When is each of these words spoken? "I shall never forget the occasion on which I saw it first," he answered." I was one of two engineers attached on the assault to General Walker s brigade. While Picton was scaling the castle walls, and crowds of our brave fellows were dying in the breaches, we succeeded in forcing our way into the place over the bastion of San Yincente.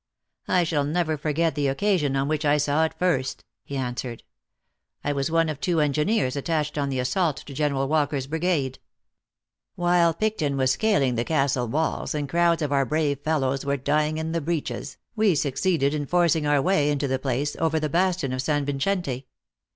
"I 0.47 0.63
shall 0.63 0.83
never 0.83 1.15
forget 1.15 1.53
the 1.53 1.67
occasion 1.67 2.15
on 2.15 2.27
which 2.27 2.43
I 2.43 2.57
saw 2.57 2.85
it 2.85 2.95
first," 2.97 3.43
he 3.63 3.77
answered." 3.77 4.23
I 5.03 5.13
was 5.13 5.29
one 5.29 5.47
of 5.47 5.59
two 5.61 5.79
engineers 5.79 6.35
attached 6.35 6.75
on 6.75 6.89
the 6.89 6.97
assault 6.97 7.37
to 7.45 7.53
General 7.53 7.87
Walker 7.87 8.15
s 8.15 8.25
brigade. 8.25 8.79
While 9.75 10.15
Picton 10.15 10.57
was 10.57 10.71
scaling 10.71 11.13
the 11.13 11.23
castle 11.23 11.67
walls, 11.67 12.15
and 12.15 12.27
crowds 12.27 12.63
of 12.63 12.71
our 12.71 12.83
brave 12.83 13.19
fellows 13.19 13.63
were 13.63 13.77
dying 13.77 14.17
in 14.17 14.31
the 14.31 14.41
breaches, 14.41 14.97
we 15.15 15.35
succeeded 15.35 15.93
in 15.93 16.07
forcing 16.07 16.47
our 16.47 16.63
way 16.63 16.89
into 16.89 17.07
the 17.07 17.19
place 17.19 17.55
over 17.59 17.79
the 17.79 17.87
bastion 17.87 18.33
of 18.33 18.41
San 18.41 18.65
Yincente. 18.65 19.25